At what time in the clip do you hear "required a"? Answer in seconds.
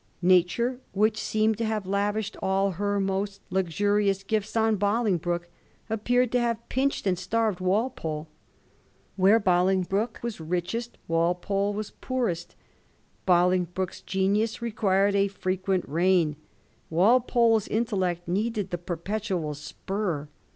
14.59-15.27